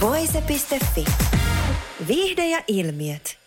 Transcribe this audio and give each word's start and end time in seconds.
Voise.fi. 0.00 1.04
Viihde 2.08 2.46
ja 2.46 2.62
ilmiöt. 2.68 3.38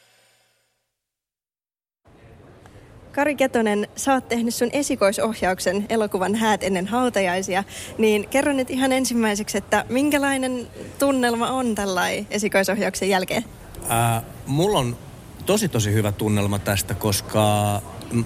Kari 3.11 3.35
Ketonen, 3.35 3.87
sä 3.95 4.13
oot 4.13 4.27
tehnyt 4.27 4.55
sun 4.55 4.69
esikoisohjauksen 4.73 5.85
elokuvan 5.89 6.35
Häät 6.35 6.63
ennen 6.63 6.87
hautajaisia, 6.87 7.63
niin 7.97 8.29
kerro 8.29 8.53
nyt 8.53 8.69
ihan 8.69 8.91
ensimmäiseksi, 8.91 9.57
että 9.57 9.85
minkälainen 9.89 10.67
tunnelma 10.99 11.47
on 11.47 11.75
tällainen 11.75 12.27
esikoisohjauksen 12.29 13.09
jälkeen? 13.09 13.45
Ää, 13.89 14.21
mulla 14.47 14.79
on 14.79 14.97
tosi 15.45 15.69
tosi 15.69 15.93
hyvä 15.93 16.11
tunnelma 16.11 16.59
tästä, 16.59 16.93
koska 16.93 17.81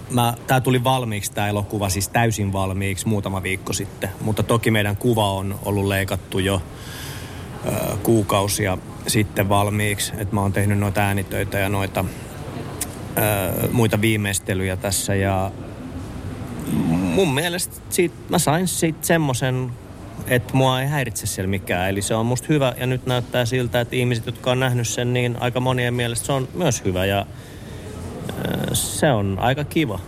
mä, 0.10 0.34
tää 0.48 0.62
tuli 0.62 0.84
valmiiksi 0.84 1.32
tämä 1.32 1.48
elokuva, 1.48 1.90
siis 1.90 2.10
täysin 2.10 2.54
valmiiksi 2.54 3.08
muutama 3.08 3.44
viikko 3.44 3.74
sitten. 3.74 4.10
Mutta 4.22 4.44
toki 4.44 4.72
meidän 4.72 4.98
kuva 4.98 5.32
on 5.32 5.60
ollut 5.66 5.86
leikattu 5.86 6.40
jo 6.40 6.62
kuukausia 8.04 8.78
sitten 9.08 9.50
valmiiksi. 9.50 10.14
Että 10.18 10.36
mä 10.36 10.42
oon 10.42 10.54
tehnyt 10.54 10.80
noita 10.80 11.02
äänitöitä 11.02 11.60
ja 11.60 11.70
noita 11.70 12.06
muita 13.72 14.02
viimeistelyjä 14.02 14.78
tässä 14.78 15.16
ja 15.16 15.52
mun 16.92 17.34
mielestä 17.34 17.76
siitä, 17.90 18.16
mä 18.30 18.40
sain 18.40 18.68
siitä 18.68 19.00
semmoisen, 19.02 19.72
että 20.28 20.54
mua 20.54 20.82
ei 20.82 20.88
häiritse 20.88 21.28
siellä 21.28 21.50
mikään. 21.50 21.90
Eli 21.90 22.02
se 22.02 22.16
on 22.16 22.26
musta 22.26 22.48
hyvä 22.50 22.74
ja 22.78 22.88
nyt 22.88 23.06
näyttää 23.06 23.46
siltä, 23.46 23.82
että 23.82 23.96
ihmiset, 23.96 24.26
jotka 24.26 24.52
on 24.52 24.60
nähnyt 24.60 24.88
sen, 24.88 25.14
niin 25.14 25.38
aika 25.40 25.60
monien 25.60 25.94
mielestä 25.94 26.26
se 26.26 26.32
on 26.32 26.48
myös 26.54 26.84
hyvä 26.86 27.06
ja 27.06 27.26
se 28.74 29.12
on 29.12 29.38
aika 29.40 29.64
kiva. 29.64 30.00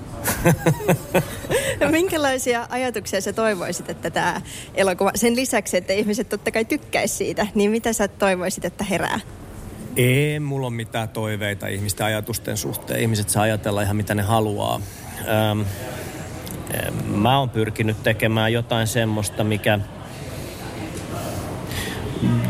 Minkälaisia 1.92 2.68
ajatuksia 2.70 3.22
sä 3.22 3.34
toivoisit, 3.34 3.90
että 3.90 4.10
tämä 4.10 4.42
elokuva, 4.74 5.12
sen 5.16 5.36
lisäksi, 5.36 5.78
että 5.78 5.94
ihmiset 5.94 6.30
totta 6.30 6.52
kai 6.52 6.66
tykkäisi 6.66 7.16
siitä, 7.16 7.48
niin 7.56 7.72
mitä 7.72 7.94
sä 7.94 8.08
toivoisit, 8.08 8.66
että 8.66 8.84
herää? 8.84 9.20
Ei 9.96 10.40
mulla 10.40 10.68
ole 10.68 10.76
mitään 10.76 11.10
toiveita 11.10 11.68
ihmisten 11.68 12.06
ajatusten 12.06 12.58
suhteen. 12.58 13.02
Ihmiset 13.02 13.30
saa 13.30 13.44
ajatella 13.44 13.82
ihan 13.82 13.96
mitä 13.96 14.16
ne 14.16 14.22
haluaa. 14.22 14.82
Öm, 15.52 15.66
mä 17.06 17.40
oon 17.40 17.50
pyrkinyt 17.50 18.04
tekemään 18.04 18.54
jotain 18.54 18.88
semmoista, 18.88 19.44
mikä 19.44 19.80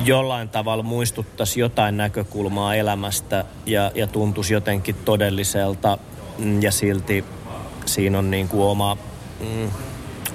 jollain 0.06 0.50
tavalla 0.50 0.84
muistuttaisi 0.84 1.60
jotain 1.60 1.98
näkökulmaa 1.98 2.76
elämästä 2.76 3.46
ja, 3.66 3.92
ja 3.96 4.08
tuntuisi 4.08 4.54
jotenkin 4.54 4.96
todelliselta 5.06 5.98
ja 6.62 6.72
silti 6.72 7.26
siinä 7.86 8.20
on 8.20 8.32
niin 8.32 8.48
kuin 8.48 8.64
oma, 8.64 8.98
mm, 9.40 9.70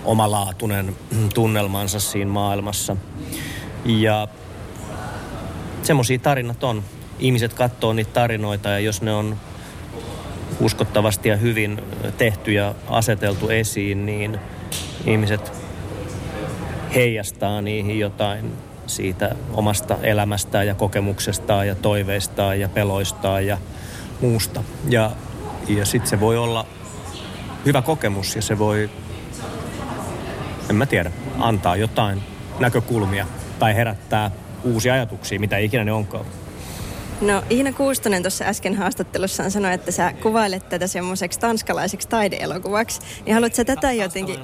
omalaatuinen 0.05 0.97
tunnelmansa 1.35 2.01
siinä 2.01 2.31
maailmassa. 2.31 2.97
Ja 3.85 4.29
semmoisia 5.83 6.19
tarinat 6.19 6.65
on. 6.65 6.85
Ihmiset 7.19 7.53
katsoo 7.53 7.93
niitä 7.93 8.13
tarinoita 8.13 8.69
ja 8.69 8.79
jos 8.79 9.03
ne 9.03 9.13
on 9.13 9.37
uskottavasti 10.61 11.29
ja 11.29 11.37
hyvin 11.37 11.83
tehty 12.19 12.53
ja 12.53 12.75
aseteltu 12.89 13.49
esiin, 13.49 14.07
niin 14.07 14.39
ihmiset 15.07 15.53
heijastaa 16.95 17.63
niihin 17.63 17.99
jotain 17.99 18.53
siitä 18.87 19.35
omasta 19.53 19.99
elämästään 20.03 20.67
ja 20.67 20.75
kokemuksestaan 20.75 21.67
ja 21.67 21.75
toiveistaan 21.75 22.61
ja 22.61 22.69
peloistaan 22.69 23.47
ja 23.47 23.59
muusta. 24.21 24.63
Ja, 24.89 25.11
ja 25.69 25.87
sitten 25.87 26.11
se 26.11 26.21
voi 26.21 26.37
olla 26.37 26.67
hyvä 27.67 27.83
kokemus 27.83 28.37
ja 28.37 28.43
se 28.43 28.59
voi, 28.59 28.91
en 30.71 30.77
mä 30.77 30.87
tiedä, 30.87 31.11
antaa 31.39 31.77
jotain 31.77 32.23
näkökulmia 32.61 33.27
tai 33.59 33.75
herättää 33.75 34.31
uusia 34.65 34.95
ajatuksia, 34.95 35.41
mitä 35.41 35.59
ikinä 35.59 35.85
ne 35.85 35.93
onkaan. 35.93 36.27
No 37.21 37.43
Iina 37.51 37.73
Kuustonen 37.73 38.23
tuossa 38.23 38.45
äsken 38.45 38.75
haastattelussaan 38.75 39.51
sanoi, 39.51 39.75
että 39.75 39.91
sä 39.91 40.13
kuvailet 40.13 40.69
tätä 40.69 40.87
semmoiseksi 40.87 41.41
tanskalaiseksi 41.41 42.09
taideelokuvaksi. 42.09 43.01
Niin 43.27 43.35
haluatko 43.35 43.57
sä 43.57 43.65
tätä 43.65 43.93
jotenkin... 43.93 44.37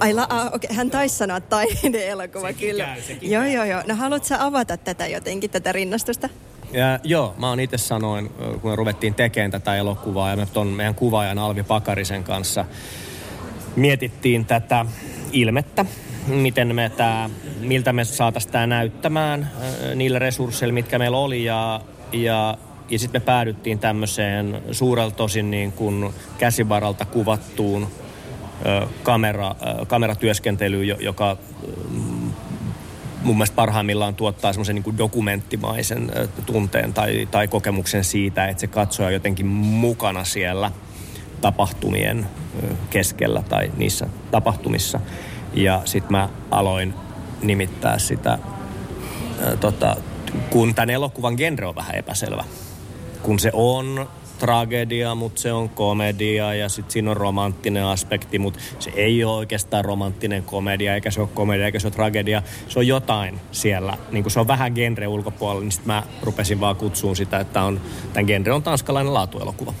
Ai, 0.00 0.14
la, 0.14 0.26
ah, 0.30 0.46
okay. 0.46 0.76
hän 0.76 0.90
taisi 0.90 1.16
sanoa 1.16 1.40
taideelokuva, 1.40 2.46
sekin 2.46 2.68
kyllä. 2.68 2.84
Käy, 2.84 3.02
sekin 3.02 3.30
joo, 3.30 3.44
joo, 3.44 3.64
joo. 3.64 3.82
No 3.88 3.94
haluatko 3.94 4.28
sä 4.28 4.44
avata 4.44 4.76
tätä 4.76 5.06
jotenkin, 5.06 5.50
tätä 5.50 5.72
rinnastusta? 5.72 6.28
Ja, 6.72 6.98
joo, 7.04 7.34
mä 7.38 7.48
oon 7.48 7.60
itse 7.60 7.78
sanoin, 7.78 8.28
kun 8.60 8.70
me 8.70 8.76
ruvettiin 8.76 9.14
tekemään 9.14 9.50
tätä 9.50 9.76
elokuvaa 9.76 10.30
ja 10.30 10.36
me 10.36 10.46
ton 10.46 10.66
meidän 10.66 10.94
kuvaajan 10.94 11.38
Alvi 11.38 11.62
Pakarisen 11.62 12.24
kanssa 12.24 12.64
mietittiin 13.76 14.44
tätä 14.44 14.86
ilmettä, 15.32 15.84
miten 16.26 16.74
me 16.74 16.90
tää, 16.96 17.30
miltä 17.60 17.92
me 17.92 18.04
saataisiin 18.04 18.52
tämä 18.52 18.66
näyttämään 18.66 19.50
niillä 19.94 20.18
resursseilla, 20.18 20.74
mitkä 20.74 20.98
meillä 20.98 21.18
oli 21.18 21.44
ja, 21.44 21.80
ja 22.12 22.58
ja 22.90 22.98
sitten 22.98 23.20
me 23.20 23.24
päädyttiin 23.24 23.78
tämmöiseen 23.78 24.62
suurelta 24.70 25.16
tosin 25.16 25.50
niin 25.50 25.72
kuin 25.72 26.14
käsivaralta 26.38 27.04
kuvattuun 27.04 27.88
kamera, 29.02 29.54
kameratyöskentelyyn, 29.86 30.96
joka 31.00 31.36
mun 33.24 33.36
mielestä 33.36 33.54
parhaimmillaan 33.54 34.14
tuottaa 34.14 34.52
semmoisen 34.52 34.74
niin 34.74 34.98
dokumenttimaisen 34.98 36.12
tunteen 36.46 36.94
tai, 36.94 37.28
tai 37.30 37.48
kokemuksen 37.48 38.04
siitä, 38.04 38.46
että 38.46 38.60
se 38.60 38.66
katsoja 38.66 39.10
jotenkin 39.10 39.46
mukana 39.46 40.24
siellä 40.24 40.70
tapahtumien 41.40 42.26
keskellä 42.90 43.42
tai 43.48 43.72
niissä 43.76 44.06
tapahtumissa. 44.30 45.00
Ja 45.54 45.82
sitten 45.84 46.12
mä 46.12 46.28
aloin 46.50 46.94
nimittää 47.42 47.98
sitä, 47.98 48.38
tota, 49.60 49.96
kun 50.50 50.74
tämän 50.74 50.90
elokuvan 50.90 51.34
genre 51.34 51.66
on 51.66 51.74
vähän 51.74 51.96
epäselvä. 51.96 52.44
Kun 53.22 53.38
se 53.38 53.50
on 53.52 54.08
tragedia, 54.42 55.14
mutta 55.14 55.40
se 55.40 55.52
on 55.52 55.68
komedia 55.68 56.54
ja 56.54 56.68
sitten 56.68 56.92
siinä 56.92 57.10
on 57.10 57.16
romanttinen 57.16 57.84
aspekti, 57.84 58.38
mutta 58.38 58.60
se 58.78 58.90
ei 58.90 59.24
ole 59.24 59.36
oikeastaan 59.36 59.84
romanttinen 59.84 60.42
komedia, 60.42 60.94
eikä 60.94 61.10
se 61.10 61.20
ole 61.20 61.28
komedia, 61.34 61.66
eikä 61.66 61.78
se 61.78 61.86
ole 61.86 61.94
tragedia. 61.94 62.42
Se 62.68 62.78
on 62.78 62.86
jotain 62.86 63.40
siellä, 63.52 63.98
niin 64.10 64.24
kuin 64.24 64.30
se 64.30 64.40
on 64.40 64.48
vähän 64.48 64.72
genre 64.72 65.06
ulkopuolella, 65.06 65.62
niin 65.62 65.72
sitten 65.72 65.94
mä 65.94 66.02
rupesin 66.22 66.60
vaan 66.60 66.76
kutsuun 66.76 67.16
sitä, 67.16 67.40
että 67.40 67.62
on, 67.62 67.80
tämän 68.12 68.26
genre 68.26 68.52
on 68.52 68.62
tanskalainen 68.62 69.14
laatuelokuva. 69.14 69.74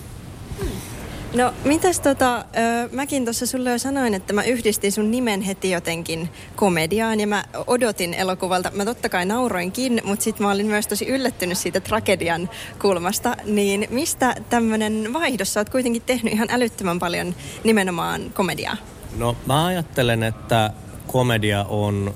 No 1.34 1.52
mitäs 1.64 2.00
tota, 2.00 2.44
mäkin 2.92 3.24
tuossa 3.24 3.46
sulle 3.46 3.70
jo 3.70 3.78
sanoin, 3.78 4.14
että 4.14 4.32
mä 4.32 4.42
yhdistin 4.42 4.92
sun 4.92 5.10
nimen 5.10 5.40
heti 5.40 5.70
jotenkin 5.70 6.28
komediaan 6.56 7.20
ja 7.20 7.26
mä 7.26 7.44
odotin 7.66 8.14
elokuvalta. 8.14 8.70
Mä 8.74 8.84
totta 8.84 9.08
kai 9.08 9.26
nauroinkin, 9.26 10.00
mutta 10.04 10.22
sitten 10.24 10.46
mä 10.46 10.52
olin 10.52 10.66
myös 10.66 10.86
tosi 10.86 11.06
yllättynyt 11.06 11.58
siitä 11.58 11.80
tragedian 11.80 12.50
kulmasta. 12.82 13.36
Niin 13.44 13.86
mistä 13.90 14.34
tämmöinen 14.50 15.12
vaihdos? 15.12 15.52
Sä 15.52 15.60
oot 15.60 15.70
kuitenkin 15.70 16.02
tehnyt 16.06 16.32
ihan 16.32 16.48
älyttömän 16.50 16.98
paljon 16.98 17.34
nimenomaan 17.64 18.30
komediaa. 18.34 18.76
No 19.16 19.36
mä 19.46 19.66
ajattelen, 19.66 20.22
että 20.22 20.70
komedia 21.06 21.64
on 21.68 22.14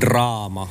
draama, 0.00 0.68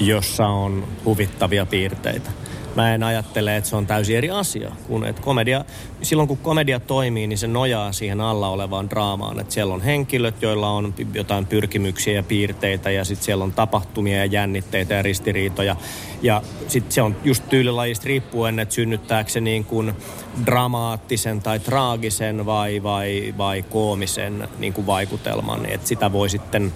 jossa 0.00 0.46
on 0.46 0.88
huvittavia 1.04 1.66
piirteitä 1.66 2.30
mä 2.78 2.94
en 2.94 3.02
ajattele, 3.02 3.56
että 3.56 3.70
se 3.70 3.76
on 3.76 3.86
täysin 3.86 4.16
eri 4.16 4.30
asia. 4.30 4.72
Kun, 4.86 5.06
että 5.06 5.22
komedia, 5.22 5.64
silloin 6.02 6.28
kun 6.28 6.38
komedia 6.38 6.80
toimii, 6.80 7.26
niin 7.26 7.38
se 7.38 7.46
nojaa 7.46 7.92
siihen 7.92 8.20
alla 8.20 8.48
olevaan 8.48 8.90
draamaan. 8.90 9.40
Että 9.40 9.54
siellä 9.54 9.74
on 9.74 9.80
henkilöt, 9.80 10.42
joilla 10.42 10.70
on 10.70 10.94
jotain 11.14 11.46
pyrkimyksiä 11.46 12.14
ja 12.14 12.22
piirteitä 12.22 12.90
ja 12.90 13.04
sitten 13.04 13.24
siellä 13.24 13.44
on 13.44 13.52
tapahtumia 13.52 14.16
ja 14.16 14.24
jännitteitä 14.24 14.94
ja 14.94 15.02
ristiriitoja. 15.02 15.76
Ja 16.22 16.42
sitten 16.68 16.92
se 16.92 17.02
on 17.02 17.16
just 17.24 17.48
tyylilajista 17.48 18.06
riippuen, 18.06 18.58
että 18.58 18.74
synnyttääkö 18.74 19.30
se 19.30 19.40
niin 19.40 19.64
kuin 19.64 19.94
dramaattisen 20.46 21.42
tai 21.42 21.58
traagisen 21.58 22.46
vai, 22.46 22.82
vai, 22.82 23.34
vai 23.38 23.62
koomisen 23.62 24.48
niin 24.58 24.72
kuin 24.72 24.86
vaikutelman. 24.86 25.66
Että 25.66 25.88
sitä 25.88 26.12
voi 26.12 26.28
sitten 26.28 26.72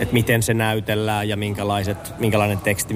että 0.00 0.14
miten 0.14 0.42
se 0.42 0.54
näytellään 0.54 1.28
ja 1.28 1.36
minkälaiset, 1.36 2.14
minkälainen 2.18 2.58
teksti, 2.58 2.94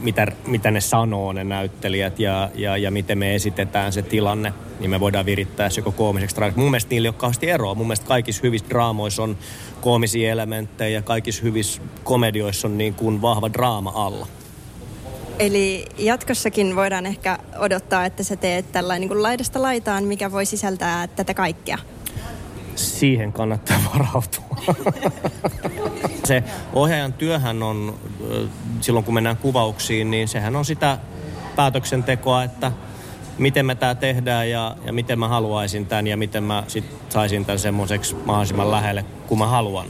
mitä, 0.00 0.26
mitä 0.46 0.70
ne 0.70 0.80
sanoo 0.80 1.32
ne 1.32 1.44
näyttelijät 1.44 2.20
ja, 2.20 2.50
ja, 2.54 2.76
ja 2.76 2.90
miten 2.90 3.18
me 3.18 3.34
esitetään 3.34 3.92
se 3.92 4.02
tilanne, 4.02 4.52
niin 4.80 4.90
me 4.90 5.00
voidaan 5.00 5.26
virittää 5.26 5.70
se 5.70 5.80
joko 5.80 5.92
koomiseksi. 5.92 6.36
Mun 6.56 6.70
mielestä 6.70 6.90
niillä 6.90 7.06
ei 7.06 7.08
ole 7.08 7.16
kauheasti 7.18 7.50
eroa. 7.50 7.74
Mun 7.74 7.86
mielestä 7.86 8.06
kaikissa 8.06 8.42
hyvissä 8.42 8.68
draamoissa 8.68 9.22
on 9.22 9.38
koomisia 9.80 10.32
elementtejä 10.32 10.90
ja 10.90 11.02
kaikissa 11.02 11.42
hyvissä 11.42 11.82
komedioissa 12.04 12.68
on 12.68 12.78
niin 12.78 12.94
kuin 12.94 13.22
vahva 13.22 13.52
draama 13.52 13.92
alla. 13.94 14.26
Eli 15.38 15.86
jatkossakin 15.98 16.76
voidaan 16.76 17.06
ehkä 17.06 17.38
odottaa, 17.58 18.06
että 18.06 18.22
sä 18.22 18.36
teet 18.36 18.72
tällainen 18.72 19.00
niin 19.00 19.08
kuin 19.08 19.22
laidasta 19.22 19.62
laitaan, 19.62 20.04
mikä 20.04 20.32
voi 20.32 20.46
sisältää 20.46 21.06
tätä 21.06 21.34
kaikkea. 21.34 21.78
Siihen 22.80 23.32
kannattaa 23.32 23.80
varautua. 23.94 24.74
se 26.24 26.42
ohjaajan 26.72 27.12
työhän 27.12 27.62
on, 27.62 27.94
silloin 28.80 29.04
kun 29.04 29.14
mennään 29.14 29.36
kuvauksiin, 29.36 30.10
niin 30.10 30.28
sehän 30.28 30.56
on 30.56 30.64
sitä 30.64 30.98
päätöksentekoa, 31.56 32.44
että 32.44 32.72
miten 33.38 33.66
me 33.66 33.74
tämä 33.74 33.94
tehdään 33.94 34.50
ja, 34.50 34.76
ja 34.84 34.92
miten 34.92 35.18
mä 35.18 35.28
haluaisin 35.28 35.86
tämän 35.86 36.06
ja 36.06 36.16
miten 36.16 36.44
mä 36.44 36.64
sit 36.68 36.84
saisin 37.08 37.44
tämän 37.44 37.58
semmoiseksi 37.58 38.14
mahdollisimman 38.14 38.70
lähelle, 38.70 39.04
kun 39.26 39.38
mä 39.38 39.46
haluan. 39.46 39.86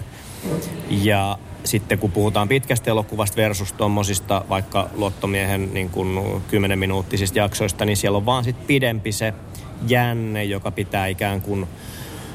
Ja 0.91 1.39
sitten 1.65 1.99
kun 1.99 2.13
puhutaan 2.13 2.49
pitkästä 2.49 2.91
elokuvasta 2.91 3.37
versus 3.37 3.73
tuommoisista 3.73 4.45
vaikka 4.49 4.89
Luottomiehen 4.95 5.75
niin 5.75 5.91
kuin 5.91 6.43
10 6.49 6.79
minuuttisista 6.79 7.39
jaksoista, 7.39 7.85
niin 7.85 7.97
siellä 7.97 8.17
on 8.17 8.27
vaan 8.27 8.45
sit 8.45 8.67
pidempi 8.67 9.13
se 9.13 9.35
jänne, 9.89 10.45
joka 10.45 10.71
pitää 10.71 11.07
ikään 11.07 11.41
kuin 11.41 11.69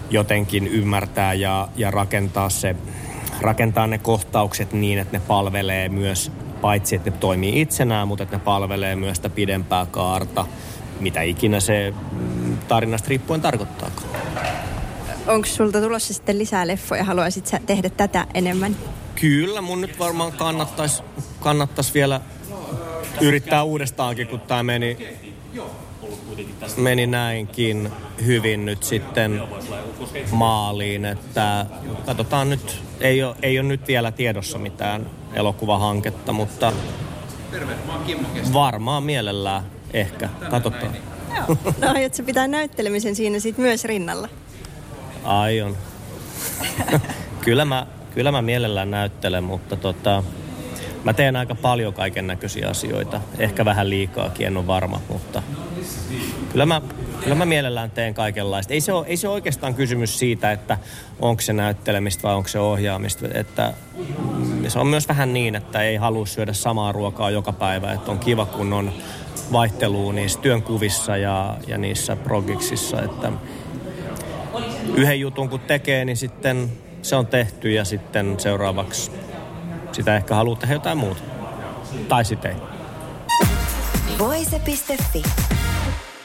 jotenkin 0.10 0.68
ymmärtää 0.68 1.34
ja, 1.34 1.68
ja 1.76 1.92
rakentaa, 1.92 2.50
se, 2.50 2.76
rakentaa 3.42 3.88
ne 3.88 3.98
kohtaukset 3.98 4.74
niin, 4.74 5.00
että 5.00 5.18
ne 5.18 5.24
palvelee 5.28 5.90
myös, 5.90 6.32
paitsi 6.62 6.96
että 6.96 7.10
ne 7.10 7.18
toimii 7.18 7.62
itsenään, 7.62 8.08
mutta 8.08 8.24
että 8.24 8.38
ne 8.38 8.44
palvelee 8.44 8.96
myös 8.96 9.16
sitä 9.18 9.30
pidempää 9.30 9.86
kaarta, 9.86 10.46
mitä 11.00 11.22
ikinä 11.22 11.60
se 11.60 11.94
tarinasta 12.68 13.10
riippuen 13.10 13.42
tarkoittaakaan. 13.42 14.10
Onko 15.28 15.48
sulta 15.48 15.82
tulossa 15.82 16.14
sitten 16.14 16.38
lisää 16.38 16.68
leffoja? 16.68 17.04
Haluaisit 17.04 17.48
sä 17.48 17.60
tehdä 17.66 17.90
tätä 17.90 18.28
enemmän? 18.34 18.76
Kyllä, 19.22 19.62
mun 19.62 19.82
nyt 19.82 20.00
varmaan 20.00 20.32
kannattaisi 20.32 21.04
kannattais 21.40 21.94
vielä 21.94 22.22
yrittää 23.22 23.64
uudestaankin, 23.64 24.28
kun 24.28 24.40
tämä 24.40 24.64
meni 24.64 24.98
meni 26.78 27.08
näinkin 27.08 27.92
hyvin 28.26 28.66
nyt 28.66 28.84
sitten 28.84 29.42
maaliin, 30.32 31.06
että 31.06 31.66
katsotaan 32.06 32.50
nyt, 32.50 32.82
ei 33.00 33.24
ole, 33.24 33.36
ei 33.42 33.60
ole 33.60 33.68
nyt 33.68 33.88
vielä 33.88 34.12
tiedossa 34.12 34.58
mitään 34.58 35.10
elokuvahanketta, 35.34 36.34
mutta 36.34 36.74
varmaan 38.54 39.04
mielellään 39.04 39.64
ehkä, 39.94 40.30
katsotaan. 40.50 40.94
No 41.82 41.94
aiotko 41.94 42.24
pitää 42.26 42.48
näyttelemisen 42.48 43.16
siinä 43.16 43.40
sitten 43.40 43.66
myös 43.66 43.86
rinnalla? 43.86 44.30
Aion. 45.24 45.78
kyllä, 47.46 47.66
mä, 47.66 47.88
kyllä 48.14 48.32
mä 48.32 48.42
mielellään 48.42 48.92
näyttelen, 48.92 49.44
mutta 49.44 49.76
tota, 49.76 50.24
mä 51.04 51.14
teen 51.14 51.36
aika 51.36 51.56
paljon 51.56 51.94
kaiken 51.94 52.28
näköisiä 52.28 52.70
asioita. 52.70 53.22
Ehkä 53.38 53.66
vähän 53.66 53.90
liikaakin, 53.90 54.48
en 54.48 54.58
ole 54.58 54.68
varma, 54.68 55.02
mutta 55.10 55.44
kyllä 56.56 56.66
mä, 56.66 56.82
kyllä 57.24 57.36
mä 57.36 57.46
mielellään 57.46 57.92
teen 57.92 58.14
kaikenlaista. 58.14 58.74
Ei 58.74 58.82
se, 58.82 58.94
ole, 58.94 59.06
ei 59.08 59.18
se 59.18 59.28
oikeastaan 59.28 59.74
kysymys 59.74 60.20
siitä, 60.20 60.52
että 60.52 60.78
onko 61.20 61.42
se 61.42 61.54
näyttelemistä 61.54 62.24
vai 62.24 62.36
onko 62.36 62.48
se 62.48 62.60
ohjaamista. 62.60 63.26
Että 63.34 63.74
se 64.68 64.80
on 64.80 64.88
myös 64.88 65.08
vähän 65.08 65.34
niin, 65.34 65.56
että 65.56 65.82
ei 65.82 65.96
halua 65.96 66.26
syödä 66.26 66.54
samaa 66.54 66.92
ruokaa 66.92 67.32
joka 67.32 67.54
päivä. 67.54 67.94
Että 67.94 68.12
on 68.12 68.20
kiva, 68.20 68.46
kun 68.46 68.74
on 68.74 68.94
vaihtelua 69.52 70.14
niissä 70.14 70.40
työnkuvissa 70.40 71.18
ja, 71.18 71.58
ja 71.68 71.78
niissä 71.78 72.16
progiksissa. 72.16 73.02
Että 73.02 73.32
yhden 74.96 75.20
jutun 75.20 75.50
kun 75.50 75.60
tekee, 75.60 76.06
niin 76.06 76.18
sitten 76.18 76.72
se 77.02 77.16
on 77.16 77.28
tehty 77.28 77.72
ja 77.72 77.86
sitten 77.86 78.40
seuraavaksi 78.40 79.12
sitä 79.92 80.16
ehkä 80.16 80.36
haluaa 80.36 80.60
tehdä 80.60 80.74
jotain 80.74 80.98
muuta. 80.98 81.22
Tai 82.08 82.26
sitten 82.26 82.52
ei. 82.52 82.58
Voise.fi. 84.20 85.24